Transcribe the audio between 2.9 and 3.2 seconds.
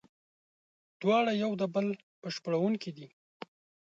دي.